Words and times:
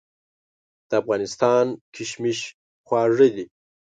د 0.89 0.91
افغانستان 1.01 1.65
کشمش 1.95 2.39
خواږه 2.85 3.27
دي. 3.35 3.45